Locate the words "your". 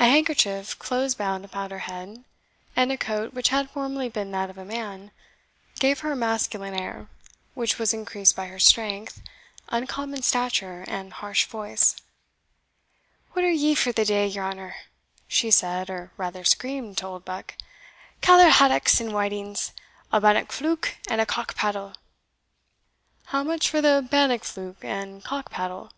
14.26-14.44